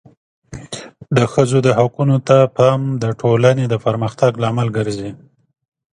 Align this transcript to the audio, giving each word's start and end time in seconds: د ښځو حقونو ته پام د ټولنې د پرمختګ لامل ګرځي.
د 1.17 1.17
ښځو 1.33 1.59
حقونو 1.79 2.17
ته 2.27 2.37
پام 2.57 2.81
د 3.03 3.05
ټولنې 3.21 3.65
د 3.69 3.75
پرمختګ 3.85 4.31
لامل 4.43 4.67
ګرځي. 4.77 5.11